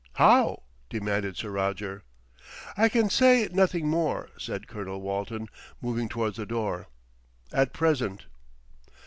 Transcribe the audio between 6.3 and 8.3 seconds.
the door, "at present."